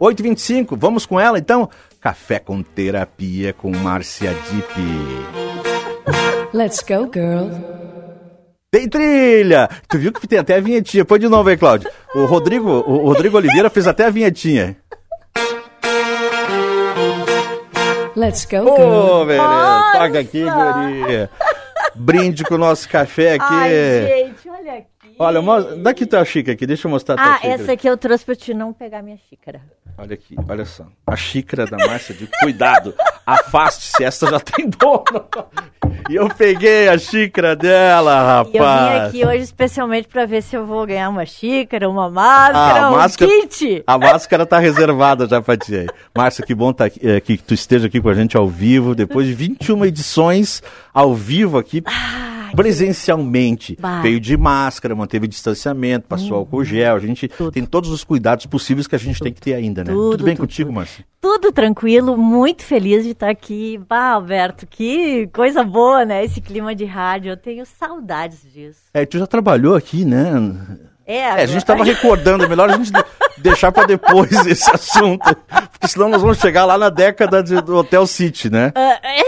8h25, 0.00 0.76
vamos 0.76 1.06
com 1.06 1.18
ela 1.18 1.38
então? 1.38 1.70
Café 2.02 2.38
com 2.38 2.62
terapia 2.62 3.54
com 3.54 3.70
Márcia 3.70 4.30
Dip. 4.50 4.74
Let's 6.52 6.82
go, 6.82 7.10
girl. 7.12 7.48
Tem 8.70 8.86
trilha! 8.90 9.70
Tu 9.88 9.98
viu 9.98 10.12
que 10.12 10.26
tem 10.28 10.38
até 10.38 10.56
a 10.56 10.60
vinhetinha. 10.60 11.02
Põe 11.04 11.18
de 11.18 11.28
novo 11.28 11.48
aí, 11.48 11.56
Cláudio. 11.56 11.90
O 12.14 12.26
Rodrigo, 12.26 12.68
o 12.68 13.06
Rodrigo 13.06 13.38
Oliveira 13.38 13.70
fez 13.70 13.86
até 13.86 14.04
a 14.04 14.10
vinhetinha. 14.10 14.76
Let's 18.14 18.44
go, 18.44 18.56
Ô, 18.70 18.76
girl. 18.76 19.26
beleza. 19.26 19.92
Toca 19.92 20.18
aqui, 20.20 20.44
guria. 20.44 21.30
Brinde 21.94 22.44
com 22.44 22.54
o 22.56 22.58
nosso 22.58 22.86
café 22.86 23.34
aqui. 23.34 23.44
Ai, 23.48 23.70
gente, 24.06 24.48
olha 24.50 24.72
aqui. 24.74 24.86
Olha, 25.18 25.40
mostra, 25.40 25.76
dá 25.76 25.90
aqui 25.90 26.04
tua 26.04 26.22
xícara 26.26 26.52
aqui, 26.54 26.66
deixa 26.66 26.86
eu 26.86 26.90
mostrar 26.90 27.16
tua 27.16 27.24
Ah, 27.24 27.36
xícara. 27.36 27.54
essa 27.54 27.72
aqui 27.72 27.88
eu 27.88 27.96
trouxe 27.96 28.22
pra 28.24 28.34
te 28.36 28.52
não 28.52 28.70
pegar 28.74 29.02
minha 29.02 29.16
xícara. 29.16 29.62
Olha 29.98 30.14
aqui, 30.14 30.36
olha 30.48 30.64
só. 30.64 30.84
A 31.06 31.16
xícara 31.16 31.66
da 31.66 31.78
Márcia 31.86 32.14
de 32.14 32.26
cuidado. 32.40 32.94
Afaste-se, 33.24 34.04
essa 34.04 34.28
já 34.30 34.38
tem 34.38 34.68
dono. 34.68 35.26
E 36.08 36.14
eu 36.14 36.28
peguei 36.28 36.88
a 36.88 36.98
xícara 36.98 37.56
dela, 37.56 38.44
E 38.52 38.56
eu 38.56 38.62
vim 38.62 38.68
rapaz. 38.68 39.08
aqui 39.08 39.26
hoje 39.26 39.42
especialmente 39.42 40.06
pra 40.06 40.26
ver 40.26 40.42
se 40.42 40.54
eu 40.54 40.64
vou 40.66 40.86
ganhar 40.86 41.08
uma 41.08 41.24
xícara, 41.24 41.88
uma 41.88 42.08
máscara, 42.10 42.80
Ah, 42.84 42.90
um 42.90 42.96
máscara- 42.96 43.30
kit. 43.40 43.82
A 43.86 43.98
máscara 43.98 44.44
tá 44.46 44.58
reservada 44.58 45.26
já 45.26 45.40
pra 45.40 45.56
ti 45.56 45.74
aí. 45.74 45.86
Márcia, 46.16 46.44
que 46.44 46.54
bom 46.54 46.72
tá 46.72 46.86
eh, 46.86 47.20
que 47.20 47.38
tu 47.38 47.54
esteja 47.54 47.86
aqui 47.86 48.00
com 48.00 48.08
a 48.10 48.14
gente 48.14 48.36
ao 48.36 48.46
vivo, 48.46 48.94
depois 48.94 49.26
de 49.26 49.32
21 49.34 49.84
edições 49.84 50.62
ao 50.94 51.14
vivo 51.14 51.58
aqui, 51.58 51.82
presencialmente. 52.54 53.76
Bah. 53.80 54.00
Veio 54.02 54.20
de 54.20 54.36
máscara, 54.36 54.94
manteve 54.94 55.26
distanciamento, 55.26 56.06
passou 56.08 56.36
álcool 56.38 56.64
gel. 56.64 56.96
A 56.96 57.00
gente 57.00 57.28
Tudo. 57.28 57.50
tem 57.50 57.64
todos 57.64 57.90
os 57.90 58.04
cuidados 58.04 58.46
possíveis 58.46 58.86
que 58.86 58.94
a 58.94 58.98
gente 58.98 59.20
tem 59.20 59.32
que 59.32 59.40
ter 59.40 59.54
ainda, 59.54 59.82
né? 59.84 59.92
Tudo, 59.92 60.10
Tudo 60.12 60.24
bem 60.24 60.34
tudo, 60.36 60.44
contigo, 60.46 60.68
tudo. 60.70 60.76
Márcia? 60.76 61.04
Tudo 61.20 61.50
tranquilo, 61.52 62.16
muito 62.16 62.62
feliz 62.62 63.04
de 63.04 63.10
estar 63.10 63.28
aqui. 63.30 63.80
Bah, 63.88 64.12
Alberto, 64.12 64.66
que 64.66 65.26
coisa 65.32 65.64
boa, 65.64 66.04
né? 66.04 66.24
Esse 66.24 66.40
clima 66.40 66.74
de 66.74 66.84
rádio. 66.84 67.32
Eu 67.32 67.36
tenho 67.36 67.64
saudades 67.66 68.40
disso. 68.52 68.80
É, 68.94 69.04
tu 69.04 69.18
já 69.18 69.26
trabalhou 69.26 69.74
aqui, 69.74 70.04
né? 70.04 70.32
É, 71.08 71.18
É, 71.18 71.30
a 71.42 71.46
gente 71.46 71.58
estava 71.58 71.84
recordando, 71.84 72.44
é 72.44 72.48
melhor 72.48 72.68
a 72.68 72.76
gente 72.76 72.90
de- 72.92 73.04
deixar 73.38 73.70
para 73.70 73.86
depois 73.86 74.28
esse 74.46 74.68
assunto, 74.72 75.36
porque 75.70 75.86
senão 75.86 76.08
nós 76.08 76.20
vamos 76.20 76.38
chegar 76.38 76.64
lá 76.64 76.76
na 76.76 76.88
década 76.90 77.44
de- 77.44 77.60
do 77.62 77.76
Hotel 77.76 78.04
City, 78.08 78.50
né? 78.50 78.72
Ah, 78.74 78.98
é, 79.04 79.20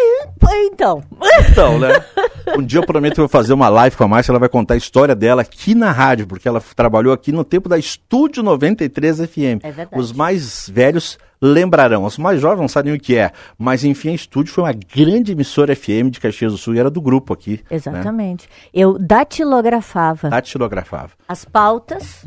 então. 0.66 1.02
Então, 1.50 1.78
né? 1.78 1.88
Um 2.56 2.62
dia 2.62 2.80
eu 2.80 2.86
prometo 2.86 3.14
que 3.14 3.20
eu 3.20 3.24
vou 3.24 3.28
fazer 3.28 3.52
uma 3.52 3.68
live 3.68 3.94
com 3.94 4.04
a 4.04 4.08
Márcia, 4.08 4.32
ela 4.32 4.38
vai 4.38 4.48
contar 4.48 4.72
a 4.72 4.76
história 4.76 5.14
dela 5.14 5.42
aqui 5.42 5.74
na 5.74 5.92
rádio, 5.92 6.26
porque 6.26 6.48
ela 6.48 6.62
trabalhou 6.74 7.12
aqui 7.12 7.30
no 7.30 7.44
tempo 7.44 7.68
da 7.68 7.76
Estúdio 7.76 8.42
93 8.42 9.18
FM. 9.18 9.62
É 9.62 9.70
verdade. 9.70 10.00
Os 10.00 10.14
mais 10.14 10.66
velhos 10.72 11.18
lembrarão, 11.42 12.04
os 12.04 12.16
mais 12.16 12.40
jovens 12.40 12.62
não 12.62 12.68
sabem 12.68 12.94
o 12.94 12.98
que 12.98 13.16
é, 13.16 13.32
mas 13.58 13.84
enfim, 13.84 14.10
a 14.10 14.14
Estúdio 14.14 14.52
foi 14.52 14.64
uma 14.64 14.72
grande 14.72 15.32
emissora 15.32 15.76
FM 15.76 16.10
de 16.10 16.20
Caxias 16.20 16.52
do 16.52 16.58
Sul 16.58 16.74
e 16.74 16.78
era 16.78 16.90
do 16.90 17.02
grupo 17.02 17.34
aqui. 17.34 17.60
Né? 17.70 17.76
Exatamente. 17.76 18.48
Eu 18.72 18.98
datilografava 18.98 20.30
Datilografava. 20.30 21.12
as 21.28 21.44
pautas 21.44 22.26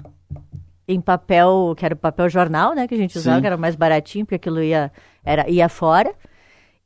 em 0.87 0.99
papel, 1.01 1.73
que 1.77 1.85
era 1.85 1.93
o 1.93 1.97
papel 1.97 2.29
jornal, 2.29 2.75
né? 2.75 2.87
Que 2.87 2.93
a 2.93 2.97
gente 2.97 3.17
usava, 3.17 3.37
Sim. 3.37 3.41
que 3.41 3.47
era 3.47 3.57
mais 3.57 3.75
baratinho, 3.75 4.25
porque 4.25 4.35
aquilo 4.35 4.61
ia, 4.61 4.91
era, 5.23 5.49
ia 5.49 5.69
fora. 5.69 6.13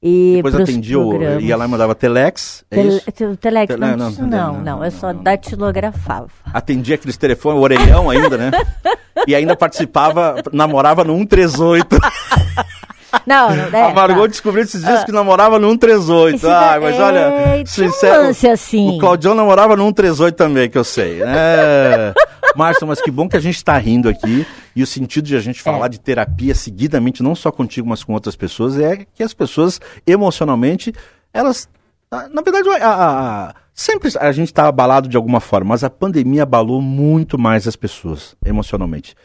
E 0.07 0.33
Depois 0.35 0.53
atendia, 0.53 0.99
o, 0.99 1.09
programas. 1.09 1.43
ia 1.43 1.57
lá 1.57 1.65
e 1.65 1.67
mandava 1.67 1.95
telex, 1.95 2.63
é 2.69 2.75
Tele, 2.75 2.89
isso? 2.97 3.11
te- 3.11 3.37
telex, 3.37 3.67
Tele- 3.73 3.79
não, 3.79 3.97
não, 3.97 4.11
não, 4.11 4.27
não, 4.27 4.53
não, 4.53 4.61
não, 4.77 4.85
eu 4.85 4.91
só 4.91 5.11
não. 5.11 5.23
datilografava. 5.23 6.29
Atendia 6.53 6.93
aqueles 6.93 7.17
telefones, 7.17 7.59
orelhão 7.59 8.07
ainda, 8.11 8.37
né? 8.37 8.51
E 9.27 9.33
ainda 9.33 9.55
participava, 9.55 10.35
namorava 10.53 11.03
no 11.03 11.17
138. 11.17 11.97
Não, 13.25 13.55
não 13.55 13.77
é, 13.79 13.83
a 13.91 13.93
Margot 13.93 14.21
tá. 14.21 14.27
descobriu 14.27 14.63
esses 14.63 14.83
dias 14.83 15.03
que 15.03 15.11
namorava 15.11 15.57
no 15.59 15.69
138. 15.71 16.35
Esse 16.35 16.47
Ah, 16.47 16.77
mas 16.81 16.95
é, 16.95 17.01
olha, 17.03 17.63
sincero, 17.65 18.51
assim. 18.51 18.89
o 18.95 18.99
Claudião 18.99 19.33
namorava 19.35 19.75
no 19.75 19.83
138 19.85 20.35
também, 20.35 20.69
que 20.69 20.77
eu 20.77 20.83
sei. 20.83 21.21
É. 21.25 22.13
Márcia, 22.55 22.87
mas 22.87 23.01
que 23.01 23.11
bom 23.11 23.27
que 23.27 23.35
a 23.35 23.39
gente 23.39 23.55
está 23.57 23.77
rindo 23.77 24.07
aqui. 24.07 24.45
E 24.75 24.81
o 24.81 24.87
sentido 24.87 25.25
de 25.25 25.35
a 25.35 25.39
gente 25.39 25.61
falar 25.61 25.87
É. 25.87 25.89
de 25.89 25.99
terapia 25.99 26.55
seguidamente, 26.55 27.21
não 27.23 27.35
só 27.35 27.51
contigo, 27.51 27.87
mas 27.89 28.03
com 28.03 28.13
outras 28.13 28.35
pessoas, 28.35 28.79
é 28.79 29.05
que 29.13 29.23
as 29.23 29.33
pessoas, 29.33 29.79
emocionalmente, 30.05 30.93
elas. 31.33 31.67
ah, 32.11 32.27
Na 32.31 32.41
verdade, 32.41 32.69
a- 32.69 32.87
a- 32.87 33.45
a- 33.49 33.53
sempre 33.73 34.09
a 34.19 34.31
gente 34.31 34.47
está 34.47 34.67
abalado 34.67 35.07
de 35.09 35.17
alguma 35.17 35.39
forma, 35.39 35.69
mas 35.69 35.83
a 35.83 35.89
pandemia 35.89 36.43
abalou 36.43 36.81
muito 36.81 37.37
mais 37.37 37.67
as 37.67 37.75
pessoas, 37.75 38.35
emocionalmente. 38.45 39.15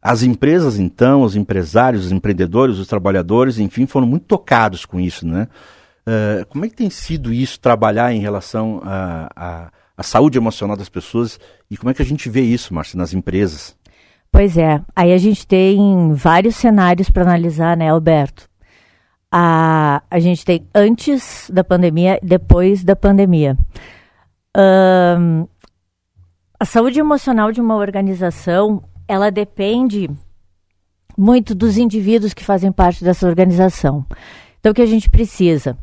As 0.00 0.22
empresas, 0.22 0.78
então, 0.78 1.22
os 1.22 1.34
empresários, 1.34 2.06
os 2.06 2.12
empreendedores, 2.12 2.78
os 2.78 2.86
trabalhadores, 2.86 3.58
enfim, 3.58 3.86
foram 3.86 4.06
muito 4.06 4.26
tocados 4.26 4.84
com 4.84 5.00
isso, 5.00 5.26
né? 5.26 5.48
Eh, 6.10 6.46
como 6.48 6.64
é 6.64 6.68
que 6.70 6.76
tem 6.76 6.88
sido 6.88 7.30
isso, 7.30 7.60
trabalhar 7.60 8.14
em 8.14 8.20
relação 8.20 8.80
à 8.84 10.02
saúde 10.02 10.38
emocional 10.38 10.74
das 10.74 10.88
pessoas 10.88 11.38
e 11.70 11.76
como 11.76 11.90
é 11.90 11.94
que 11.94 12.00
a 12.00 12.04
gente 12.04 12.30
vê 12.30 12.40
isso, 12.40 12.72
Márcia, 12.72 12.96
nas 12.96 13.12
empresas? 13.12 13.76
Pois 14.32 14.56
é, 14.56 14.80
aí 14.96 15.12
a 15.12 15.18
gente 15.18 15.46
tem 15.46 16.12
vários 16.14 16.56
cenários 16.56 17.10
para 17.10 17.24
analisar, 17.24 17.76
né, 17.76 17.90
Alberto? 17.90 18.48
A, 19.30 20.02
a 20.10 20.18
gente 20.18 20.46
tem 20.46 20.66
antes 20.74 21.50
da 21.52 21.62
pandemia 21.62 22.18
e 22.22 22.26
depois 22.26 22.82
da 22.82 22.96
pandemia. 22.96 23.58
Ahn, 24.56 25.46
a 26.58 26.64
saúde 26.64 26.98
emocional 26.98 27.52
de 27.52 27.60
uma 27.60 27.76
organização, 27.76 28.82
ela 29.08 29.30
depende 29.30 30.08
muito 31.16 31.54
dos 31.54 31.78
indivíduos 31.78 32.34
que 32.34 32.44
fazem 32.44 32.70
parte 32.70 33.02
dessa 33.02 33.26
organização. 33.26 34.06
Então, 34.60 34.70
o 34.70 34.74
que 34.74 34.82
a 34.82 34.86
gente 34.86 35.10
precisa? 35.10 35.76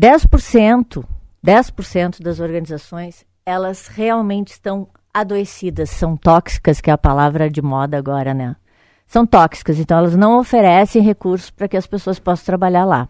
10%, 0.00 1.04
10% 1.44 2.20
das 2.20 2.40
organizações, 2.40 3.24
elas 3.46 3.86
realmente 3.86 4.48
estão 4.48 4.88
adoecidas, 5.12 5.90
são 5.90 6.16
tóxicas, 6.16 6.80
que 6.80 6.90
é 6.90 6.92
a 6.92 6.98
palavra 6.98 7.48
de 7.48 7.62
moda 7.62 7.96
agora, 7.96 8.34
né? 8.34 8.56
São 9.06 9.24
tóxicas, 9.24 9.78
então 9.78 9.98
elas 9.98 10.16
não 10.16 10.40
oferecem 10.40 11.02
recursos 11.02 11.50
para 11.50 11.68
que 11.68 11.76
as 11.76 11.86
pessoas 11.86 12.18
possam 12.18 12.46
trabalhar 12.46 12.84
lá. 12.84 13.08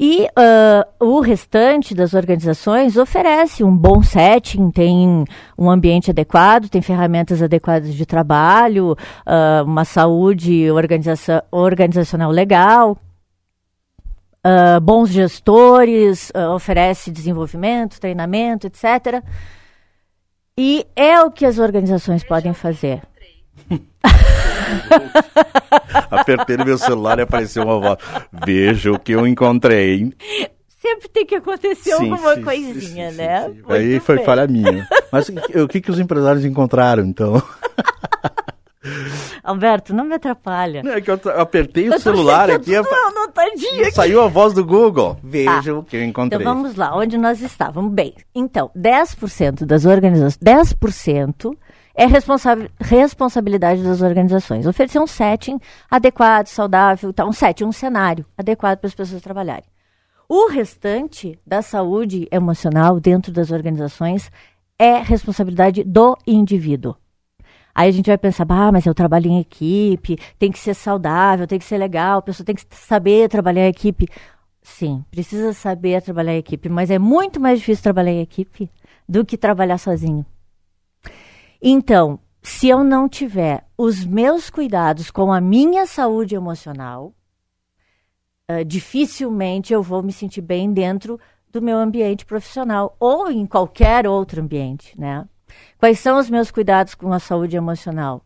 E 0.00 0.28
ah, 0.36 0.86
o 1.00 1.18
restante 1.20 1.92
das 1.92 2.14
organizações 2.14 2.96
oferece 2.96 3.64
um 3.64 3.76
bom 3.76 4.00
setting, 4.00 4.70
tem 4.70 5.24
um 5.58 5.68
ambiente 5.68 6.10
adequado, 6.12 6.68
tem 6.68 6.80
ferramentas 6.80 7.42
adequadas 7.42 7.92
de 7.92 8.06
trabalho, 8.06 8.96
ah, 9.26 9.64
uma 9.66 9.84
saúde 9.84 10.70
organizaça- 10.70 11.44
organizacional 11.50 12.30
legal, 12.30 12.96
ah, 14.44 14.78
bons 14.80 15.10
gestores, 15.10 16.30
ah, 16.32 16.54
oferece 16.54 17.10
desenvolvimento, 17.10 17.98
treinamento, 17.98 18.68
etc. 18.68 19.20
E 20.56 20.86
é 20.94 21.20
o 21.22 21.30
que 21.30 21.44
as 21.44 21.58
organizações 21.58 22.22
podem 22.22 22.54
fazer. 22.54 23.02
Apertei 26.10 26.56
no 26.56 26.64
meu 26.64 26.78
celular 26.78 27.18
e 27.18 27.22
apareceu 27.22 27.64
uma 27.64 27.78
voz. 27.78 27.98
Veja 28.44 28.92
o 28.92 28.98
que 28.98 29.12
eu 29.12 29.26
encontrei? 29.26 30.12
Sempre 30.80 31.08
tem 31.08 31.26
que 31.26 31.34
acontecer 31.34 31.96
Sim, 31.96 32.12
alguma 32.12 32.36
sim, 32.36 32.42
coisinha, 32.42 33.10
sim, 33.10 33.16
né? 33.16 33.46
sim, 33.48 33.54
sim. 33.54 33.62
Aí 33.68 34.00
foi 34.00 34.16
bem. 34.16 34.24
falha 34.24 34.46
minha. 34.46 34.88
Mas 35.10 35.28
o 35.28 35.68
que- 35.68 35.80
que, 35.80 35.90
os 35.90 35.98
empresários 35.98 36.44
encontraram, 36.44 37.04
então? 37.04 37.42
Alberto, 39.42 39.94
não 39.94 40.04
me 40.04 40.14
atrapalha. 40.14 40.82
É 40.86 41.00
que 41.00 41.10
eu 41.10 41.20
apertei 41.36 41.88
o 41.88 41.94
Eu 41.94 42.00
celular 42.00 42.50
aqui 42.50 42.74
e 42.74 42.82
tudo 42.82 43.92
saiu 43.92 44.22
a 44.22 44.28
voz 44.28 44.52
do 44.52 44.64
Google. 44.64 45.16
Veja 45.22 45.74
o 45.74 45.82
que 45.82 45.96
eu 45.96 46.04
encontrei. 46.04 46.40
Então 46.40 46.54
vamos 46.54 46.76
lá, 46.76 46.96
onde 46.96 47.18
nós 47.18 47.40
estávamos. 47.40 47.92
Bem, 47.92 48.14
então, 48.34 48.70
10% 48.76 49.64
das 49.64 49.84
organizações, 49.84 50.38
10% 50.38 51.56
é 51.98 52.06
responsa- 52.06 52.70
responsabilidade 52.80 53.82
das 53.82 54.00
organizações. 54.02 54.68
Oferecer 54.68 55.00
um 55.00 55.06
setting 55.06 55.58
adequado, 55.90 56.46
saudável, 56.46 57.12
tá, 57.12 57.24
um 57.26 57.32
setting, 57.32 57.64
um 57.64 57.72
cenário 57.72 58.24
adequado 58.38 58.78
para 58.78 58.86
as 58.86 58.94
pessoas 58.94 59.20
trabalharem. 59.20 59.68
O 60.28 60.48
restante 60.48 61.36
da 61.44 61.60
saúde 61.60 62.28
emocional 62.30 63.00
dentro 63.00 63.32
das 63.32 63.50
organizações 63.50 64.30
é 64.78 64.98
responsabilidade 64.98 65.82
do 65.82 66.16
indivíduo. 66.24 66.94
Aí 67.74 67.88
a 67.88 67.92
gente 67.92 68.06
vai 68.06 68.18
pensar, 68.18 68.46
ah, 68.48 68.70
mas 68.70 68.86
eu 68.86 68.94
trabalho 68.94 69.28
em 69.28 69.40
equipe, 69.40 70.18
tem 70.38 70.52
que 70.52 70.58
ser 70.60 70.74
saudável, 70.74 71.48
tem 71.48 71.58
que 71.58 71.64
ser 71.64 71.78
legal, 71.78 72.20
a 72.20 72.22
pessoa 72.22 72.46
tem 72.46 72.54
que 72.54 72.62
saber 72.70 73.28
trabalhar 73.28 73.66
em 73.66 73.70
equipe. 73.70 74.06
Sim, 74.62 75.04
precisa 75.10 75.52
saber 75.52 76.00
trabalhar 76.00 76.34
em 76.34 76.38
equipe, 76.38 76.68
mas 76.68 76.92
é 76.92 76.98
muito 76.98 77.40
mais 77.40 77.58
difícil 77.58 77.82
trabalhar 77.82 78.12
em 78.12 78.20
equipe 78.20 78.70
do 79.08 79.24
que 79.24 79.36
trabalhar 79.36 79.78
sozinho. 79.78 80.24
Então, 81.60 82.20
se 82.42 82.68
eu 82.68 82.84
não 82.84 83.08
tiver 83.08 83.64
os 83.76 84.04
meus 84.04 84.48
cuidados 84.48 85.10
com 85.10 85.32
a 85.32 85.40
minha 85.40 85.86
saúde 85.86 86.34
emocional, 86.34 87.12
ah, 88.48 88.62
dificilmente 88.62 89.72
eu 89.72 89.82
vou 89.82 90.02
me 90.02 90.12
sentir 90.12 90.40
bem 90.40 90.72
dentro 90.72 91.20
do 91.50 91.60
meu 91.60 91.76
ambiente 91.78 92.24
profissional 92.24 92.96
ou 93.00 93.30
em 93.30 93.46
qualquer 93.46 94.06
outro 94.06 94.40
ambiente, 94.40 94.98
né? 94.98 95.28
Quais 95.78 95.98
são 95.98 96.18
os 96.18 96.30
meus 96.30 96.50
cuidados 96.50 96.94
com 96.94 97.12
a 97.12 97.18
saúde 97.18 97.56
emocional? 97.56 98.24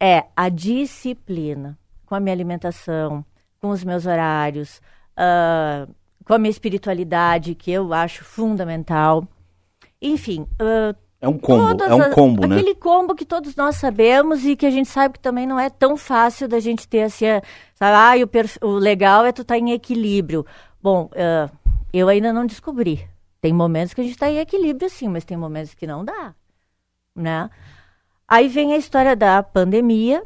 É 0.00 0.26
a 0.36 0.48
disciplina. 0.48 1.78
com 2.06 2.14
a 2.14 2.20
minha 2.20 2.34
alimentação, 2.34 3.24
com 3.60 3.70
os 3.70 3.82
meus 3.82 4.06
horários, 4.06 4.80
ah, 5.16 5.88
com 6.24 6.34
a 6.34 6.38
minha 6.38 6.50
espiritualidade, 6.50 7.54
que 7.54 7.70
eu 7.70 7.92
acho 7.92 8.24
fundamental. 8.24 9.26
Enfim, 10.00 10.46
ah, 10.60 10.94
É 11.20 11.28
um 11.28 11.38
combo, 11.38 11.76
todas 11.76 11.90
é 11.90 11.94
um 11.94 12.02
as- 12.02 12.14
combo, 12.14 12.46
né? 12.46 12.56
Aquele 12.56 12.74
combo 12.74 13.14
que 13.14 13.24
todos 13.24 13.56
nós 13.56 13.76
sabemos 13.76 14.44
e 14.44 14.54
que 14.54 14.66
a 14.66 14.70
gente 14.70 14.88
sabe 14.88 15.14
que 15.14 15.20
também 15.20 15.46
não 15.46 15.58
é 15.58 15.70
tão 15.70 15.96
fácil 15.96 16.46
da 16.46 16.60
gente 16.60 16.86
ter 16.86 17.02
assim, 17.02 17.24
é, 17.24 17.42
sabe, 17.74 18.20
ah, 18.20 18.24
o, 18.24 18.28
perf- 18.28 18.58
o 18.62 18.72
legal 18.72 19.24
é 19.24 19.32
tu 19.32 19.42
estar 19.42 19.58
em 19.58 19.72
equilíbrio. 19.72 20.44
Bom, 20.82 21.10
ah, 21.16 21.50
eu 21.92 22.08
ainda 22.08 22.32
não 22.32 22.44
descobri. 22.46 23.08
Tem 23.40 23.52
momentos 23.52 23.94
que 23.94 24.00
a 24.00 24.04
gente 24.04 24.12
está 24.14 24.28
em 24.30 24.38
equilíbrio, 24.38 24.90
sim, 24.90 25.08
mas 25.08 25.24
tem 25.24 25.36
momentos 25.36 25.74
que 25.74 25.86
não 25.86 26.04
dá, 26.04 26.34
né? 27.14 27.48
Aí 28.28 28.48
vem 28.48 28.72
a 28.74 28.76
história 28.76 29.14
da 29.16 29.42
pandemia. 29.42 30.22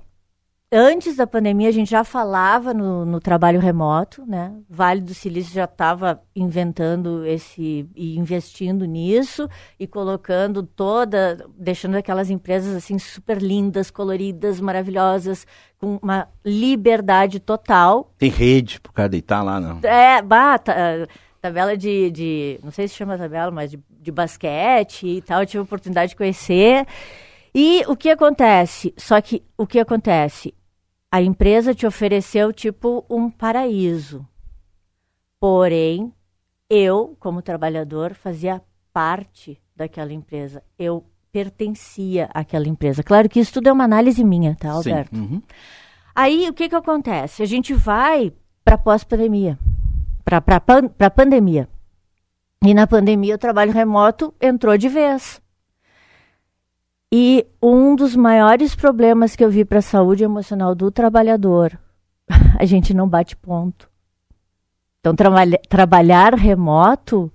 Antes 0.73 1.17
da 1.17 1.27
pandemia, 1.27 1.69
a 1.69 1.73
gente 1.73 1.91
já 1.91 2.05
falava 2.05 2.73
no, 2.73 3.05
no 3.05 3.19
trabalho 3.19 3.59
remoto, 3.59 4.25
né? 4.25 4.53
Vale 4.69 5.01
do 5.01 5.13
Silício 5.13 5.53
já 5.53 5.65
estava 5.65 6.23
inventando 6.35 7.27
esse 7.27 7.89
e 7.97 8.17
investindo 8.17 8.85
nisso 8.85 9.49
e 9.81 9.87
colocando 9.89 10.63
toda, 10.63 11.45
deixando 11.59 11.97
aquelas 11.97 12.31
empresas 12.31 12.77
assim 12.77 13.01
super 13.01 13.43
lindas, 13.43 13.91
coloridas, 13.91 14.61
maravilhosas, 14.61 15.45
com 15.77 15.99
uma 16.01 16.29
liberdade 16.45 17.41
total. 17.41 18.15
Tem 18.17 18.31
rede 18.31 18.81
pro 18.81 18.93
cara 18.93 19.09
deitar 19.09 19.43
lá, 19.43 19.59
não. 19.59 19.81
É, 19.83 20.23
bah, 20.23 20.57
ta- 20.57 21.09
tabela 21.43 21.77
de, 21.77 22.13
de, 22.13 22.61
não 22.63 22.71
sei 22.71 22.87
se 22.87 22.95
chama 22.95 23.19
tabela, 23.19 23.51
mas 23.51 23.73
de, 23.73 23.81
de 24.01 24.13
basquete 24.13 25.05
e 25.17 25.21
tal, 25.23 25.41
eu 25.41 25.47
tive 25.47 25.59
a 25.59 25.63
oportunidade 25.63 26.11
de 26.11 26.17
conhecer. 26.17 26.87
E 27.53 27.83
o 27.89 27.97
que 27.97 28.09
acontece? 28.09 28.95
Só 28.97 29.21
que 29.21 29.43
o 29.59 29.67
que 29.67 29.81
acontece? 29.81 30.55
A 31.11 31.21
empresa 31.21 31.75
te 31.75 31.87
ofereceu 31.87 32.53
tipo 32.53 33.05
um 33.11 33.29
paraíso. 33.29 34.27
Porém, 35.41 36.13
eu, 36.69 37.17
como 37.19 37.43
trabalhador, 37.43 38.15
fazia 38.15 38.63
parte 38.93 39.61
daquela 39.75 40.13
empresa. 40.13 40.63
Eu 40.79 41.05
pertencia 41.33 42.29
àquela 42.33 42.69
empresa. 42.69 43.03
Claro 43.03 43.29
que 43.29 43.41
isso 43.41 43.55
tudo 43.55 43.69
é 43.69 43.73
uma 43.73 43.85
análise 43.85 44.23
minha, 44.23 44.55
tá, 44.55 44.71
Sim. 44.71 44.91
Alberto? 44.91 45.17
uhum. 45.17 45.43
Aí 46.15 46.49
o 46.49 46.53
que 46.53 46.69
que 46.69 46.75
acontece? 46.75 47.43
A 47.43 47.47
gente 47.47 47.73
vai 47.73 48.33
para 48.65 48.77
pós-pandemia, 48.77 49.59
para 50.25 50.61
pan, 50.61 50.89
pandemia. 51.15 51.69
E 52.65 52.75
na 52.75 52.87
pandemia 52.87 53.35
o 53.35 53.39
trabalho 53.39 53.73
remoto 53.73 54.35
entrou 54.41 54.77
de 54.77 54.89
vez. 54.89 55.41
E 57.13 57.47
um 57.61 57.97
dos 57.97 58.15
maiores 58.15 58.75
problemas 58.75 59.35
que 59.35 59.45
eu 59.45 59.51
vi 59.51 59.65
para 59.65 59.81
a 59.81 59.83
saúde 59.83 60.23
emocional 60.23 60.75
do 60.75 60.91
trabalhador, 60.91 61.79
a 62.59 62.65
gente 62.65 62.95
não 62.95 63.09
bate 63.09 63.37
ponto. 63.37 63.91
Então 65.01 65.15
trabalha, 65.15 65.59
trabalhar 65.69 66.35
remoto 66.35 67.33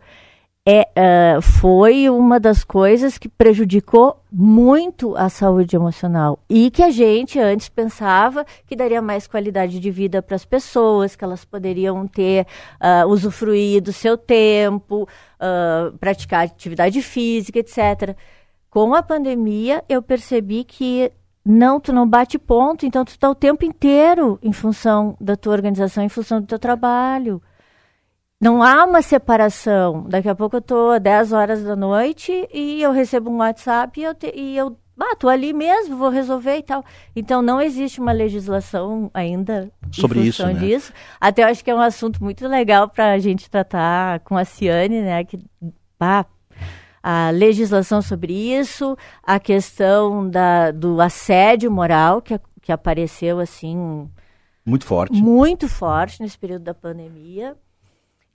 é, 0.67 0.87
ah, 0.95 1.41
foi 1.41 2.09
uma 2.09 2.39
das 2.39 2.63
coisas 2.63 3.19
que 3.19 3.29
prejudicou 3.29 4.19
muito 4.31 5.15
a 5.15 5.29
saúde 5.29 5.75
emocional 5.75 6.39
e 6.49 6.71
que 6.71 6.81
a 6.81 6.89
gente 6.89 7.39
antes 7.39 7.69
pensava 7.69 8.43
que 8.65 8.75
daria 8.75 8.99
mais 8.99 9.27
qualidade 9.27 9.79
de 9.79 9.91
vida 9.91 10.23
para 10.23 10.35
as 10.35 10.43
pessoas, 10.43 11.15
que 11.15 11.23
elas 11.23 11.45
poderiam 11.45 12.07
ter 12.07 12.47
ah, 12.79 13.05
usufruir 13.05 13.81
do 13.81 13.93
seu 13.93 14.17
tempo, 14.17 15.07
ah, 15.39 15.91
praticar 15.99 16.45
atividade 16.45 16.99
física, 17.03 17.59
etc. 17.59 18.15
Com 18.75 18.93
a 18.93 19.01
pandemia, 19.01 19.85
eu 19.87 20.01
percebi 20.01 20.65
que 20.65 21.09
não, 21.45 21.79
tu 21.79 21.93
não 21.93 22.05
bate 22.05 22.37
ponto, 22.37 22.85
então 22.85 23.05
tu 23.05 23.11
está 23.11 23.29
o 23.29 23.33
tempo 23.33 23.63
inteiro 23.63 24.37
em 24.43 24.51
função 24.51 25.15
da 25.17 25.37
tua 25.37 25.53
organização, 25.53 26.03
em 26.03 26.09
função 26.09 26.41
do 26.41 26.47
teu 26.47 26.59
trabalho. 26.59 27.41
Não 28.37 28.61
há 28.61 28.83
uma 28.83 29.01
separação. 29.01 30.03
Daqui 30.09 30.27
a 30.27 30.35
pouco 30.35 30.57
eu 30.57 30.59
estou 30.59 30.91
às 30.91 31.01
10 31.01 31.31
horas 31.31 31.63
da 31.63 31.73
noite 31.73 32.49
e 32.53 32.81
eu 32.81 32.91
recebo 32.91 33.31
um 33.31 33.37
WhatsApp 33.37 33.97
e 33.97 34.03
eu, 34.03 34.13
te, 34.13 34.29
e 34.35 34.57
eu 34.57 34.77
ah, 34.99 35.15
tô 35.15 35.29
ali 35.29 35.53
mesmo, 35.53 35.95
vou 35.95 36.09
resolver 36.09 36.57
e 36.57 36.63
tal. 36.63 36.83
Então 37.15 37.41
não 37.41 37.61
existe 37.61 38.01
uma 38.01 38.11
legislação 38.11 39.09
ainda 39.13 39.71
Sobre 39.89 40.19
em 40.19 40.23
isso, 40.23 40.45
né? 40.45 40.53
disso. 40.53 40.91
Até 41.21 41.43
eu 41.43 41.47
acho 41.47 41.63
que 41.63 41.71
é 41.71 41.75
um 41.75 41.79
assunto 41.79 42.21
muito 42.21 42.45
legal 42.45 42.89
para 42.89 43.13
a 43.13 43.19
gente 43.19 43.49
tratar 43.49 44.19
com 44.19 44.35
a 44.35 44.43
Ciane, 44.43 45.01
né? 45.01 45.23
Que, 45.23 45.39
ah, 45.97 46.25
a 47.07 47.29
legislação 47.29 48.01
sobre 48.01 48.33
isso, 48.33 48.97
a 49.21 49.39
questão 49.39 50.27
da, 50.27 50.71
do 50.71 50.99
assédio 50.99 51.69
moral 51.69 52.19
que, 52.19 52.39
que 52.63 52.71
apareceu 52.71 53.37
assim 53.39 54.09
Muito 54.65 54.87
forte. 54.87 55.21
muito 55.21 55.67
forte 55.69 56.19
nesse 56.19 56.35
período 56.35 56.63
da 56.63 56.73
pandemia. 56.73 57.55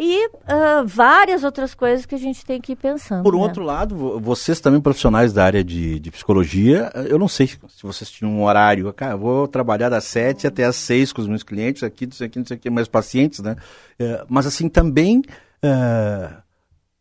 E 0.02 0.30
ah, 0.46 0.82
várias 0.86 1.42
outras 1.42 1.74
coisas 1.74 2.06
que 2.06 2.14
a 2.14 2.18
gente 2.18 2.46
tem 2.46 2.60
que 2.60 2.72
ir 2.72 2.76
pensando. 2.76 3.22
Por 3.24 3.34
um 3.34 3.38
né? 3.40 3.44
outro 3.44 3.64
lado, 3.64 3.96
vo- 3.96 4.20
vocês 4.20 4.60
também 4.60 4.80
profissionais 4.80 5.32
da 5.32 5.44
área 5.44 5.64
de, 5.64 5.98
de 5.98 6.10
psicologia, 6.12 6.90
eu 7.08 7.18
não 7.18 7.26
sei 7.28 7.48
se 7.48 7.58
vocês 7.82 8.08
tinham 8.08 8.32
um 8.32 8.44
horário, 8.44 8.90
cara, 8.94 9.14
eu 9.14 9.18
vou 9.18 9.48
trabalhar 9.48 9.88
das 9.90 10.04
sete 10.04 10.46
até 10.46 10.64
às 10.64 10.76
seis 10.76 11.12
com 11.12 11.20
os 11.20 11.28
meus 11.28 11.42
clientes, 11.42 11.82
aqui, 11.82 12.06
não 12.06 12.12
sei 12.12 12.28
aqui, 12.28 12.38
não 12.38 12.46
sei 12.46 12.56
aqui, 12.56 12.70
meus 12.70 12.88
pacientes, 12.88 13.40
né? 13.40 13.56
É, 13.98 14.24
mas 14.28 14.46
assim, 14.46 14.68
também 14.70 15.20
é, 15.60 16.30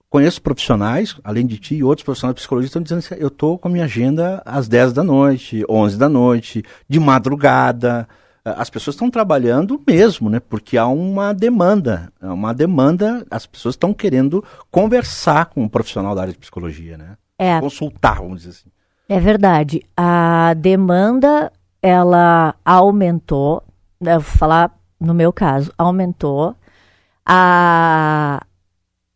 conheço 0.09 0.41
profissionais, 0.41 1.15
além 1.23 1.45
de 1.45 1.57
ti, 1.57 1.75
e 1.75 1.83
outros 1.83 2.03
profissionais 2.03 2.33
de 2.35 2.39
psicologia 2.41 2.67
estão 2.67 2.81
dizendo 2.81 2.99
assim, 2.99 3.15
eu 3.17 3.29
tô 3.29 3.57
com 3.57 3.67
a 3.67 3.71
minha 3.71 3.85
agenda 3.85 4.41
às 4.45 4.67
10 4.67 4.91
da 4.93 5.03
noite, 5.03 5.63
11 5.69 5.97
da 5.97 6.09
noite, 6.09 6.63
de 6.87 6.99
madrugada, 6.99 8.07
É, 8.45 8.51
as 8.57 8.69
pessoas 8.69 8.95
estão 8.95 9.11
trabalhando 9.11 9.79
mesmo, 9.85 10.29
né? 10.29 10.39
Porque 10.39 10.77
há 10.77 10.87
uma 10.87 11.33
demanda, 11.33 12.11
uma 12.21 12.53
demanda, 12.53 13.25
as 13.29 13.45
pessoas 13.45 13.75
estão 13.75 13.93
querendo 13.93 14.41
conversar 14.71 15.47
com 15.47 15.61
um 15.61 15.67
profissional 15.67 16.15
da 16.15 16.21
área 16.21 16.33
de 16.33 16.39
psicologia, 16.39 16.97
né? 16.97 17.17
É, 17.37 17.59
Consultar, 17.59 18.15
vamos 18.15 18.39
dizer 18.43 18.51
assim. 18.51 18.69
é 19.09 19.19
verdade. 19.19 19.81
A 19.95 20.53
demanda, 20.57 21.51
ela 21.81 22.55
aumentou. 22.63 23.61
né, 23.99 24.15
Eu 24.15 24.21
vou 24.21 24.37
falar 24.37 24.71
no 24.99 25.13
meu 25.13 25.31
caso, 25.33 25.71
aumentou. 25.77 26.55
A, 27.25 28.41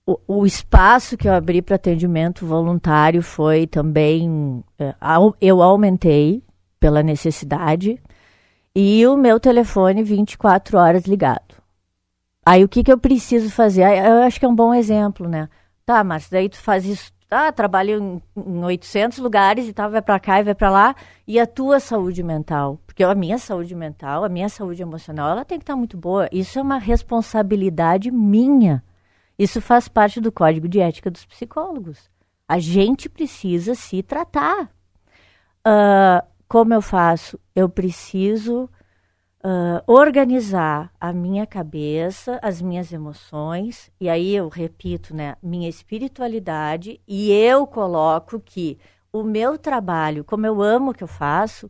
o, 0.06 0.46
espaço 0.46 1.16
que 1.18 1.28
eu 1.28 1.34
abri 1.34 1.62
para 1.62 1.76
atendimento 1.76 2.46
voluntário 2.46 3.22
foi 3.22 3.66
também. 3.68 4.64
au- 5.00 5.36
eu 5.40 5.62
aumentei 5.62 6.44
pela 6.80 7.02
necessidade. 7.02 8.02
E 8.76 9.06
o 9.08 9.16
meu 9.16 9.40
telefone 9.40 10.04
24 10.04 10.78
horas 10.78 11.04
ligado. 11.06 11.56
Aí 12.46 12.64
o 12.64 12.68
que, 12.68 12.84
que 12.84 12.92
eu 12.92 12.98
preciso 12.98 13.50
fazer? 13.50 13.84
Eu 13.84 14.24
acho 14.24 14.40
que 14.40 14.46
é 14.46 14.50
um 14.50 14.56
bom 14.56 14.74
exemplo, 14.74 15.28
né? 15.30 15.48
Tá, 15.86 16.04
Márcio, 16.04 16.32
daí 16.32 16.50
tu 16.50 16.58
faz 16.58 16.84
isso, 16.86 17.12
tá, 17.30 17.52
trabalha 17.52 17.94
em, 17.94 18.22
em 18.36 18.64
800 18.64 19.20
lugares 19.20 19.68
e 19.68 19.74
tal, 19.74 19.90
vai 19.90 20.02
pra 20.02 20.20
cá 20.20 20.40
e 20.40 20.44
vai 20.44 20.56
pra 20.56 20.70
lá. 20.70 20.96
E 21.28 21.40
a 21.40 21.46
tua 21.48 21.80
saúde 21.80 22.22
mental? 22.24 22.80
Porque 22.86 23.04
a 23.04 23.16
minha 23.16 23.38
saúde 23.38 23.74
mental, 23.76 24.24
a 24.26 24.30
minha 24.30 24.50
saúde 24.50 24.82
emocional, 24.82 25.30
ela 25.30 25.46
tem 25.46 25.58
que 25.58 25.64
estar 25.64 25.76
muito 25.76 25.96
boa. 25.98 26.28
Isso 26.32 26.60
é 26.60 26.62
uma 26.62 26.78
responsabilidade 26.80 28.12
minha. 28.12 28.84
Isso 29.44 29.60
faz 29.60 29.90
parte 29.90 30.22
do 30.22 30.32
código 30.32 30.70
de 30.70 30.80
ética 30.80 31.12
dos 31.12 31.26
psicólogos. 31.26 32.10
A 32.48 32.60
gente 32.60 33.10
precisa 33.10 33.76
se 33.76 34.02
tratar. 34.02 34.72
Ah, 35.66 36.24
como 36.48 36.74
eu 36.74 36.82
faço? 36.82 37.38
Eu 37.54 37.68
preciso 37.68 38.70
ah, 39.44 39.84
organizar 39.86 40.94
a 40.98 41.12
minha 41.12 41.46
cabeça, 41.46 42.40
as 42.42 42.62
minhas 42.62 42.94
emoções, 42.94 43.92
e 44.00 44.08
aí 44.08 44.34
eu 44.34 44.48
repito, 44.48 45.14
né, 45.14 45.36
minha 45.44 45.68
espiritualidade, 45.68 47.02
e 47.06 47.30
eu 47.30 47.68
coloco 47.68 48.40
que 48.40 48.80
o 49.12 49.24
meu 49.24 49.58
trabalho, 49.58 50.24
como 50.24 50.48
eu 50.48 50.62
amo 50.62 50.92
o 50.92 50.94
que 50.94 51.04
eu 51.04 51.08
faço, 51.08 51.70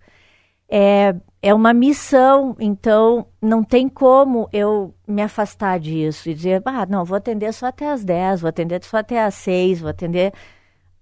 é, 0.70 1.16
é 1.46 1.54
uma 1.54 1.74
missão, 1.74 2.56
então 2.58 3.28
não 3.42 3.66
tem 3.66 3.90
como 3.90 4.48
eu 4.54 4.96
me 5.06 5.22
afastar 5.22 5.78
disso 5.78 6.30
e 6.30 6.34
dizer, 6.34 6.62
ah, 6.64 6.86
não, 6.86 7.04
vou 7.04 7.18
atender 7.18 7.52
só 7.54 7.66
até 7.66 7.92
as 7.92 8.02
10, 8.06 8.40
vou 8.40 8.48
atender 8.48 8.82
só 8.82 8.98
até 8.98 9.22
as 9.22 9.36
6, 9.36 9.82
vou 9.82 9.90
atender. 9.90 10.34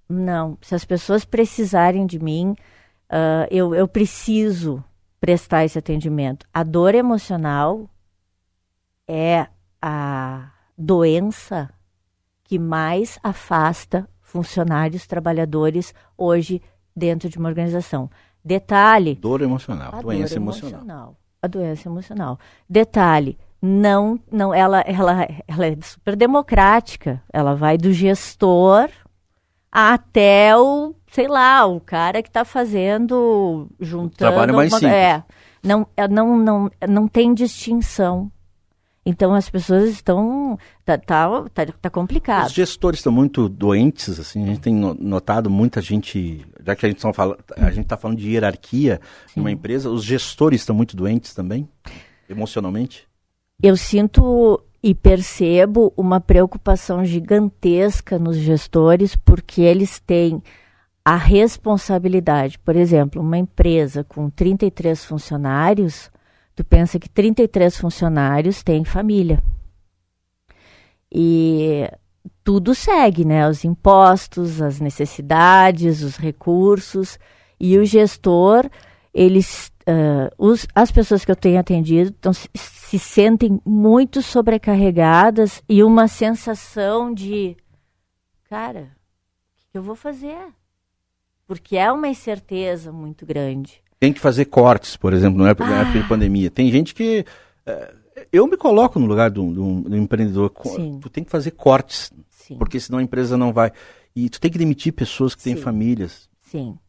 Não, 0.10 0.58
se 0.60 0.74
as 0.74 0.84
pessoas 0.84 1.24
precisarem 1.24 2.08
de 2.08 2.18
mim, 2.18 2.56
ah, 3.08 3.48
eu, 3.52 3.76
eu 3.76 3.88
preciso 3.88 4.84
prestar 5.20 5.64
esse 5.64 5.78
atendimento. 5.78 6.48
A 6.52 6.64
dor 6.64 6.96
emocional 6.96 7.88
é 9.08 9.46
a 9.80 10.52
doença 10.76 11.70
que 12.44 12.58
mais 12.58 13.20
afasta 13.22 14.10
funcionários, 14.22 15.06
trabalhadores 15.06 15.94
hoje 16.18 16.64
dentro 16.96 17.30
de 17.30 17.38
uma 17.38 17.48
organização. 17.48 18.10
Detalhe, 18.44 19.16
Dor 19.16 19.42
emocional, 19.42 19.92
a 19.94 20.02
doença 20.02 20.36
dor 20.36 20.42
emocional. 20.42 21.16
A 21.42 21.48
doença 21.48 21.88
emocional. 21.88 22.40
Detalhe, 22.70 23.38
não, 23.62 24.20
não, 24.32 24.54
ela, 24.54 24.82
ela, 24.82 25.28
ela 25.48 25.66
é 25.68 25.78
super 25.82 26.16
democrática. 26.16 27.22
Ela 27.32 27.56
vai 27.56 27.78
do 27.78 27.92
gestor 27.94 28.90
até 29.72 30.56
o, 30.58 30.94
sei 31.12 31.28
lá, 31.28 31.66
o 31.66 31.80
cara 31.80 32.22
que 32.22 32.30
está 32.30 32.44
fazendo, 32.44 33.68
juntando. 33.80 34.18
Trabalho 34.18 34.56
mais 34.56 34.74
alguma- 34.74 34.92
simples. 34.92 34.94
É, 35.06 35.24
Não, 35.64 35.88
é, 35.96 36.08
não, 36.08 36.38
não, 36.38 36.72
não 36.90 37.08
tem 37.08 37.34
distinção. 37.34 38.32
Então 39.06 39.34
as 39.34 39.50
pessoas 39.50 39.90
estão. 39.90 40.58
Tá, 40.86 40.98
tá, 40.98 41.50
tá, 41.54 41.66
tá 41.82 41.90
complicado. 41.90 42.48
Os 42.48 42.54
gestores 42.54 43.00
estão 43.00 43.12
muito 43.12 43.50
doentes, 43.50 44.20
assim, 44.20 44.44
a 44.44 44.48
gente 44.48 44.62
tem 44.62 44.76
notado 44.76 45.50
muita 45.50 45.82
gente, 45.82 46.46
já 46.64 46.76
que 46.76 46.86
a 46.86 46.90
gente 46.90 47.04
está 47.04 47.38
a 47.58 47.72
gente 47.72 47.86
tá 47.86 47.98
falando 47.98 48.20
de 48.20 48.30
hierarquia 48.30 49.02
Sim. 49.28 49.40
em 49.40 49.42
uma 49.42 49.52
empresa, 49.52 49.90
os 49.90 50.04
gestores 50.04 50.62
estão 50.62 50.76
muito 50.76 50.96
doentes 50.96 51.34
também, 51.34 51.68
emocionalmente? 52.30 53.08
Eu 53.62 53.76
sinto 53.76 54.64
e 54.84 54.94
percebo 54.94 55.94
uma 55.96 56.20
preocupação 56.20 57.04
gigantesca 57.04 58.18
nos 58.20 58.38
gestores, 58.38 59.16
porque 59.16 59.62
eles 59.62 60.00
têm 60.00 60.42
a 61.04 61.16
responsabilidade. 61.16 62.60
Por 62.60 62.76
exemplo, 62.76 63.22
uma 63.22 63.38
empresa 63.38 64.04
com 64.04 64.30
33 64.30 65.04
funcionários 65.06 66.12
Tu 66.62 66.66
pensa 66.66 67.00
que 67.00 67.10
33 67.10 67.76
funcionários 67.76 68.62
têm 68.62 68.86
família. 68.86 69.42
E 71.12 71.90
tudo 72.44 72.76
segue, 72.76 73.26
né? 73.26 73.50
Os 73.50 73.66
impostos, 73.66 74.62
as 74.62 74.80
necessidades, 74.80 76.04
os 76.04 76.18
recursos. 76.18 77.18
E 77.60 77.80
o 77.80 77.84
gestor, 77.84 78.70
eles, 79.12 79.72
uh, 79.90 80.30
os, 80.38 80.68
as 80.76 80.92
pessoas 80.92 81.26
que 81.26 81.32
eu 81.32 81.36
tenho 81.36 81.60
atendido 81.60 82.12
tão, 82.12 82.32
se, 82.32 82.48
se 82.54 83.00
sentem 83.00 83.60
muito 83.66 84.22
sobrecarregadas 84.22 85.64
e 85.68 85.84
uma 85.84 86.08
sensação 86.08 87.12
de, 87.12 87.58
cara, 88.48 88.96
o 89.58 89.72
que 89.72 89.78
eu 89.80 89.82
vou 89.82 89.96
fazer? 89.96 90.38
Porque 91.48 91.76
é 91.76 91.92
uma 91.92 92.08
incerteza 92.08 92.92
muito 92.92 93.26
grande 93.26 93.82
tem 94.02 94.12
que 94.12 94.20
fazer 94.20 94.46
cortes, 94.46 94.98
por 94.98 95.14
exemplo, 95.14 95.38
não 95.38 95.46
é 95.46 95.50
ah. 95.50 95.82
época 95.82 96.00
de 96.00 96.08
pandemia. 96.08 96.50
Tem 96.50 96.72
gente 96.72 96.96
que. 96.96 97.24
É, 97.64 97.94
eu 98.34 98.48
me 98.48 98.58
coloco 98.58 99.00
no 99.00 99.06
lugar 99.06 99.30
do, 99.30 99.54
do, 99.54 99.82
do 99.82 99.96
empreendedor. 99.96 100.52
Sim. 100.64 100.98
Tu 101.00 101.08
tem 101.08 101.24
que 101.24 101.30
fazer 101.30 101.52
cortes, 101.52 102.12
Sim. 102.32 102.58
porque 102.58 102.80
senão 102.80 102.98
a 102.98 103.04
empresa 103.04 103.38
não 103.38 103.54
vai. 103.54 103.72
E 104.16 104.28
tu 104.28 104.42
tem 104.42 104.50
que 104.50 104.58
demitir 104.58 104.92
pessoas 104.92 105.36
que 105.36 105.44
têm 105.44 105.56
Sim. 105.56 105.62
famílias. 105.62 106.28
Sim. 106.42 106.80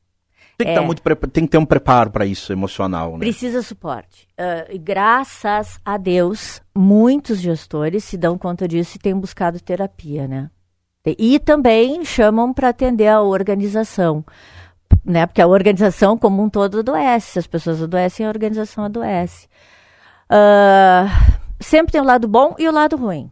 Tem 0.57 0.69
que, 0.69 0.73
é. 0.73 0.81
muito, 0.81 1.03
tem 1.31 1.45
que 1.45 1.51
ter 1.51 1.59
um 1.59 1.67
preparo 1.67 2.11
para 2.11 2.25
isso 2.25 2.51
emocional. 2.51 3.13
Né? 3.13 3.19
Precisa 3.19 3.61
suporte. 3.61 4.27
Uh, 4.33 4.79
graças 4.79 5.79
a 5.85 5.99
Deus, 5.99 6.63
muitos 6.75 7.41
gestores 7.41 8.05
se 8.05 8.17
dão 8.17 8.39
conta 8.39 8.67
disso 8.67 8.97
e 8.97 8.99
têm 8.99 9.15
buscado 9.15 9.61
terapia, 9.61 10.27
né? 10.27 10.51
E 11.19 11.39
também 11.39 12.05
chamam 12.05 12.55
para 12.55 12.71
atender 12.71 13.09
a 13.09 13.21
organização 13.21 14.25
né? 15.05 15.27
Porque 15.27 15.43
a 15.43 15.47
organização 15.47 16.17
como 16.17 16.43
um 16.43 16.49
todo 16.49 16.81
adoece, 16.81 17.39
as 17.39 17.47
pessoas 17.47 17.83
adoecem, 17.83 18.27
a 18.27 18.29
organização 18.29 18.85
adoece. 18.85 19.49
Uh, 20.31 21.37
sempre 21.61 21.93
tem 21.93 22.01
o 22.01 22.05
lado 22.05 22.29
bom 22.29 22.55
e 22.59 22.69
o 22.69 22.73
lado 22.73 22.97
ruim. 22.97 23.31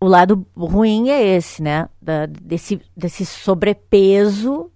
O 0.00 0.06
lado 0.06 0.46
ruim 0.56 1.10
é 1.10 1.22
esse, 1.22 1.62
né? 1.62 1.88
Da, 2.00 2.26
desse, 2.26 2.80
desse 2.96 3.26
sobrepeso 3.26 4.70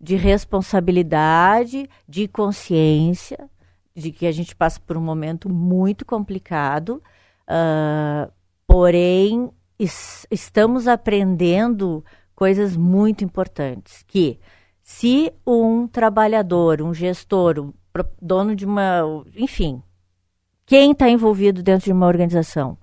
de 0.00 0.16
responsabilidade, 0.16 1.88
de 2.08 2.28
consciência, 2.28 3.48
de 3.94 4.10
que 4.10 4.26
a 4.26 4.32
gente 4.32 4.54
passa 4.54 4.80
por 4.80 4.96
um 4.96 5.00
momento 5.00 5.48
muito 5.48 6.04
complicado, 6.04 7.02
uh, 7.48 8.30
porém 8.66 9.50
es, 9.78 10.26
estamos 10.30 10.88
aprendendo 10.88 12.04
coisas 12.34 12.76
muito 12.76 13.24
importantes, 13.24 14.04
que 14.06 14.40
se 14.84 15.32
um 15.46 15.88
trabalhador, 15.88 16.82
um 16.82 16.92
gestor, 16.92 17.58
um 17.58 17.72
dono 18.20 18.54
de 18.54 18.66
uma. 18.66 19.00
Enfim, 19.34 19.82
quem 20.66 20.92
está 20.92 21.08
envolvido 21.08 21.62
dentro 21.62 21.86
de 21.86 21.92
uma 21.92 22.06
organização 22.06 22.76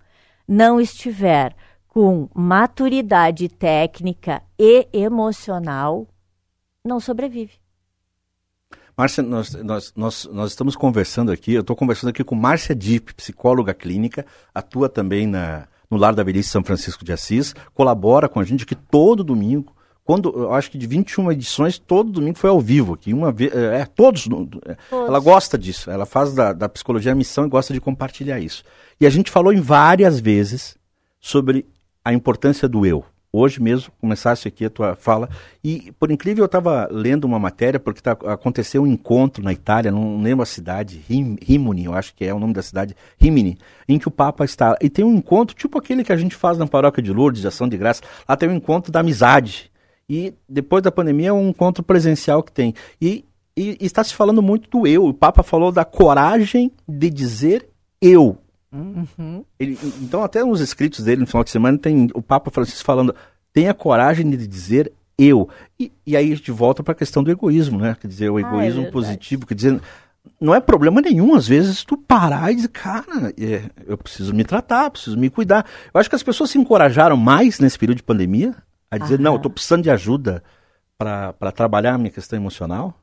não 0.47 0.81
estiver 0.81 1.55
com 1.87 2.27
maturidade 2.33 3.47
técnica 3.47 4.41
e 4.57 4.87
emocional, 4.91 6.07
não 6.83 6.99
sobrevive. 6.99 7.53
Márcia, 8.97 9.21
nós, 9.21 9.53
nós, 9.53 9.93
nós, 9.95 10.25
nós 10.25 10.51
estamos 10.51 10.75
conversando 10.75 11.31
aqui, 11.31 11.53
eu 11.53 11.61
estou 11.61 11.75
conversando 11.75 12.09
aqui 12.09 12.23
com 12.23 12.33
Márcia 12.33 12.75
Dipp, 12.75 13.13
psicóloga 13.13 13.73
clínica, 13.75 14.25
atua 14.53 14.89
também 14.89 15.27
na, 15.27 15.67
no 15.89 15.97
Lar 15.97 16.15
da 16.15 16.23
Velhice 16.23 16.49
São 16.49 16.63
Francisco 16.63 17.05
de 17.05 17.13
Assis, 17.13 17.53
colabora 17.73 18.27
com 18.27 18.39
a 18.39 18.43
gente 18.43 18.63
aqui 18.63 18.75
todo 18.75 19.23
domingo 19.23 19.75
quando, 20.03 20.29
eu 20.35 20.53
acho 20.53 20.71
que 20.71 20.77
de 20.77 20.87
21 20.87 21.31
edições, 21.31 21.77
todo 21.77 22.11
domingo 22.11 22.37
foi 22.37 22.49
ao 22.49 22.59
vivo 22.59 22.93
aqui. 22.93 23.13
Uma 23.13 23.31
vez, 23.31 23.53
é, 23.53 23.81
é 23.81 23.85
todos, 23.85 24.25
é, 24.65 24.75
todos, 24.89 25.07
Ela 25.07 25.19
gosta 25.19 25.57
disso. 25.57 25.91
Ela 25.91 26.05
faz 26.05 26.33
da, 26.33 26.53
da 26.53 26.67
psicologia 26.67 27.11
a 27.11 27.15
missão 27.15 27.45
e 27.45 27.49
gosta 27.49 27.73
de 27.73 27.79
compartilhar 27.79 28.39
isso. 28.39 28.63
E 28.99 29.05
a 29.05 29.09
gente 29.09 29.29
falou 29.29 29.53
em 29.53 29.61
várias 29.61 30.19
vezes 30.19 30.75
sobre 31.19 31.65
a 32.03 32.13
importância 32.13 32.67
do 32.67 32.85
eu. 32.85 33.05
Hoje 33.33 33.61
mesmo 33.61 33.93
começasse 34.01 34.45
aqui 34.45 34.65
a 34.65 34.69
tua 34.69 34.93
fala 34.93 35.29
e 35.63 35.93
por 35.97 36.11
incrível 36.11 36.43
eu 36.43 36.47
estava 36.47 36.89
lendo 36.91 37.23
uma 37.23 37.39
matéria 37.39 37.79
porque 37.79 38.01
tá, 38.01 38.11
aconteceu 38.11 38.83
um 38.83 38.87
encontro 38.87 39.41
na 39.41 39.53
Itália, 39.53 39.89
não 39.89 40.21
lembro 40.21 40.43
a 40.43 40.45
cidade, 40.45 41.01
Rim, 41.07 41.37
Rimini, 41.41 41.85
eu 41.85 41.93
acho 41.93 42.13
que 42.13 42.25
é 42.25 42.33
o 42.33 42.39
nome 42.39 42.53
da 42.53 42.61
cidade, 42.61 42.93
Rimini, 43.17 43.57
em 43.87 43.97
que 43.97 44.05
o 44.05 44.11
Papa 44.11 44.43
está 44.43 44.75
e 44.81 44.89
tem 44.89 45.05
um 45.05 45.15
encontro 45.15 45.55
tipo 45.55 45.79
aquele 45.79 46.03
que 46.03 46.11
a 46.11 46.17
gente 46.17 46.35
faz 46.35 46.57
na 46.57 46.67
paróquia 46.67 47.01
de 47.01 47.13
Lourdes, 47.13 47.39
de 47.39 47.47
ação 47.47 47.69
de 47.69 47.77
graça, 47.77 48.01
lá 48.27 48.35
tem 48.35 48.49
um 48.49 48.55
encontro 48.55 48.91
da 48.91 48.99
amizade 48.99 49.70
e 50.11 50.33
depois 50.47 50.83
da 50.83 50.91
pandemia 50.91 51.29
é 51.29 51.33
um 51.33 51.47
encontro 51.47 51.81
presencial 51.81 52.43
que 52.43 52.51
tem. 52.51 52.73
E, 53.01 53.23
e, 53.55 53.77
e, 53.79 53.85
está 53.85 54.03
se 54.03 54.13
falando 54.13 54.41
muito 54.41 54.69
do 54.69 54.85
eu. 54.85 55.05
O 55.05 55.13
Papa 55.13 55.41
falou 55.41 55.71
da 55.71 55.85
coragem 55.85 56.69
de 56.85 57.09
dizer 57.09 57.65
eu. 58.01 58.37
Uhum. 58.73 59.45
Ele, 59.57 59.79
então, 60.01 60.21
até 60.21 60.43
nos 60.43 60.59
escritos 60.59 61.05
dele 61.05 61.21
no 61.21 61.27
final 61.27 61.45
de 61.45 61.49
semana, 61.49 61.77
tem 61.77 62.09
o 62.13 62.21
Papa 62.21 62.51
Francisco 62.51 62.83
falando: 62.83 63.15
tenha 63.53 63.73
coragem 63.73 64.29
de 64.29 64.45
dizer 64.45 64.91
eu. 65.17 65.47
E, 65.79 65.89
e 66.05 66.17
aí 66.17 66.33
a 66.33 66.35
gente 66.35 66.51
volta 66.51 66.83
para 66.83 66.91
a 66.91 66.95
questão 66.95 67.23
do 67.23 67.31
egoísmo, 67.31 67.79
né? 67.79 67.95
Quer 67.97 68.09
dizer, 68.09 68.29
o 68.29 68.35
ah, 68.35 68.41
é 68.41 68.43
egoísmo 68.43 68.87
é 68.87 68.91
positivo, 68.91 69.45
quer 69.45 69.55
dizer, 69.55 69.79
não 70.41 70.53
é 70.53 70.59
problema 70.59 70.99
nenhum, 70.99 71.35
às 71.35 71.47
vezes, 71.47 71.85
tu 71.85 71.95
parar 71.95 72.51
e 72.51 72.55
dizer, 72.55 72.67
cara, 72.67 73.33
é, 73.39 73.63
eu 73.87 73.97
preciso 73.97 74.33
me 74.33 74.43
tratar, 74.43 74.91
preciso 74.91 75.17
me 75.17 75.29
cuidar. 75.29 75.65
Eu 75.93 76.01
acho 76.01 76.09
que 76.09 76.17
as 76.17 76.23
pessoas 76.23 76.49
se 76.49 76.57
encorajaram 76.57 77.15
mais 77.15 77.61
nesse 77.61 77.79
período 77.79 77.99
de 77.99 78.03
pandemia 78.03 78.53
a 78.91 78.97
dizer, 78.97 79.15
Aham. 79.15 79.23
não, 79.23 79.33
eu 79.33 79.37
estou 79.37 79.51
precisando 79.51 79.83
de 79.83 79.89
ajuda 79.89 80.43
para 80.97 81.51
trabalhar 81.51 81.95
a 81.95 81.97
minha 81.97 82.11
questão 82.11 82.37
emocional? 82.37 82.93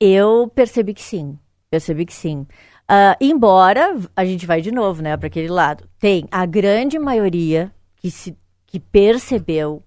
Eu 0.00 0.50
percebi 0.52 0.94
que 0.94 1.02
sim, 1.02 1.38
percebi 1.70 2.04
que 2.04 2.14
sim. 2.14 2.46
Uh, 2.90 3.14
embora 3.20 3.96
a 4.16 4.24
gente 4.24 4.46
vai 4.46 4.60
de 4.60 4.72
novo, 4.72 5.02
né, 5.02 5.16
para 5.16 5.28
aquele 5.28 5.48
lado. 5.48 5.88
Tem 5.98 6.26
a 6.30 6.44
grande 6.44 6.98
maioria 6.98 7.72
que, 7.94 8.10
se, 8.10 8.36
que 8.66 8.80
percebeu 8.80 9.84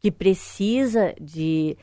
que 0.00 0.10
precisa 0.10 1.14
de 1.20 1.76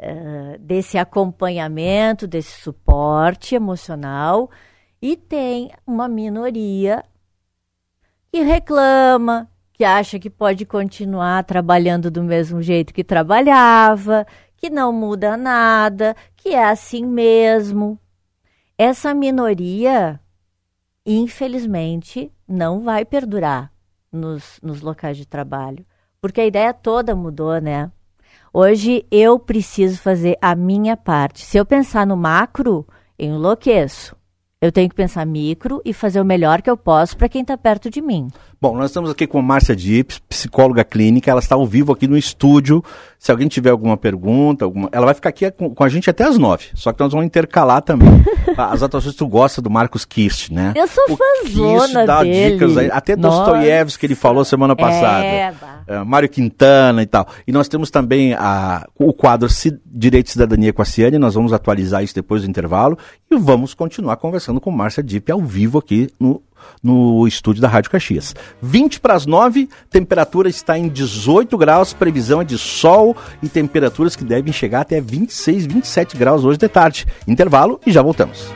uh, 0.00 0.58
desse 0.58 0.96
acompanhamento, 0.96 2.26
desse 2.26 2.62
suporte 2.62 3.54
emocional, 3.54 4.50
e 5.02 5.16
tem 5.16 5.70
uma 5.86 6.08
minoria 6.08 7.04
que 8.32 8.40
reclama, 8.42 9.50
que 9.76 9.84
acha 9.84 10.18
que 10.18 10.30
pode 10.30 10.64
continuar 10.64 11.44
trabalhando 11.44 12.10
do 12.10 12.22
mesmo 12.22 12.62
jeito 12.62 12.94
que 12.94 13.04
trabalhava, 13.04 14.26
que 14.56 14.70
não 14.70 14.90
muda 14.90 15.36
nada, 15.36 16.16
que 16.34 16.54
é 16.54 16.64
assim 16.64 17.04
mesmo. 17.04 18.00
Essa 18.78 19.12
minoria, 19.12 20.18
infelizmente, 21.04 22.32
não 22.48 22.80
vai 22.80 23.04
perdurar 23.04 23.70
nos, 24.10 24.58
nos 24.62 24.80
locais 24.80 25.18
de 25.18 25.26
trabalho, 25.26 25.84
porque 26.22 26.40
a 26.40 26.46
ideia 26.46 26.72
toda 26.72 27.14
mudou, 27.14 27.60
né? 27.60 27.92
Hoje 28.54 29.04
eu 29.10 29.38
preciso 29.38 30.00
fazer 30.00 30.38
a 30.40 30.54
minha 30.54 30.96
parte. 30.96 31.44
Se 31.44 31.58
eu 31.58 31.66
pensar 31.66 32.06
no 32.06 32.16
macro, 32.16 32.86
eu 33.18 33.34
enlouqueço. 33.34 34.16
Eu 34.58 34.72
tenho 34.72 34.88
que 34.88 34.94
pensar 34.94 35.26
micro 35.26 35.82
e 35.84 35.92
fazer 35.92 36.18
o 36.18 36.24
melhor 36.24 36.62
que 36.62 36.70
eu 36.70 36.78
posso 36.78 37.14
para 37.16 37.28
quem 37.28 37.42
está 37.42 37.58
perto 37.58 37.90
de 37.90 38.00
mim. 38.00 38.28
Bom, 38.58 38.74
nós 38.74 38.86
estamos 38.86 39.10
aqui 39.10 39.26
com 39.26 39.38
a 39.38 39.42
Márcia 39.42 39.76
Dips, 39.76 40.18
psicóloga 40.18 40.82
clínica. 40.82 41.30
Ela 41.30 41.40
está 41.40 41.54
ao 41.54 41.66
vivo 41.66 41.92
aqui 41.92 42.08
no 42.08 42.16
estúdio. 42.16 42.82
Se 43.18 43.30
alguém 43.30 43.48
tiver 43.48 43.68
alguma 43.68 43.98
pergunta, 43.98 44.64
alguma... 44.64 44.88
ela 44.92 45.04
vai 45.04 45.14
ficar 45.14 45.28
aqui 45.28 45.50
com, 45.50 45.74
com, 45.74 45.84
a 45.84 45.88
gente 45.90 46.08
até 46.08 46.24
as 46.24 46.38
nove. 46.38 46.64
Só 46.74 46.90
que 46.90 47.00
nós 47.00 47.12
vamos 47.12 47.26
intercalar 47.26 47.82
também. 47.82 48.08
as 48.56 48.82
atuações 48.82 49.14
tu 49.14 49.26
gosta 49.28 49.60
do 49.60 49.68
Marcos 49.68 50.06
Kist, 50.06 50.50
né? 50.50 50.72
Eu 50.74 50.88
sou 50.88 51.04
o 51.10 51.16
fãzona 51.16 52.06
dá 52.06 52.22
dele. 52.22 52.54
dicas 52.54 52.78
aí. 52.78 52.90
Até 52.90 53.14
Dostoiévski 53.14 54.00
que 54.00 54.06
ele 54.06 54.14
falou 54.14 54.42
semana 54.42 54.74
passada. 54.74 55.24
É, 55.24 55.54
é, 55.86 56.04
Mário 56.04 56.28
Quintana 56.28 57.02
e 57.02 57.06
tal. 57.06 57.28
E 57.46 57.52
nós 57.52 57.68
temos 57.68 57.90
também 57.90 58.32
a, 58.32 58.86
o 58.98 59.12
quadro 59.12 59.48
Direito 59.84 60.28
e 60.28 60.30
Cidadania 60.30 60.72
com 60.72 60.80
a 60.80 60.84
Ciane. 60.86 61.18
Nós 61.18 61.34
vamos 61.34 61.52
atualizar 61.52 62.02
isso 62.02 62.14
depois 62.14 62.40
do 62.40 62.48
intervalo. 62.48 62.96
E 63.30 63.36
vamos 63.36 63.74
continuar 63.74 64.16
conversando 64.16 64.62
com 64.62 64.70
Márcia 64.70 65.02
Dip 65.02 65.30
ao 65.30 65.42
vivo 65.42 65.78
aqui 65.78 66.08
no 66.18 66.40
no 66.82 67.26
estúdio 67.26 67.62
da 67.62 67.68
Rádio 67.68 67.90
Caxias. 67.90 68.34
20 68.60 69.00
para 69.00 69.14
as 69.14 69.26
9, 69.26 69.68
temperatura 69.90 70.48
está 70.48 70.78
em 70.78 70.88
18 70.88 71.56
graus, 71.56 71.92
previsão 71.92 72.40
é 72.40 72.44
de 72.44 72.58
sol 72.58 73.16
e 73.42 73.48
temperaturas 73.48 74.16
que 74.16 74.24
devem 74.24 74.52
chegar 74.52 74.82
até 74.82 75.00
26, 75.00 75.66
27 75.66 76.16
graus 76.16 76.44
hoje 76.44 76.58
de 76.58 76.68
tarde. 76.68 77.06
Intervalo 77.26 77.80
e 77.86 77.92
já 77.92 78.02
voltamos. 78.02 78.46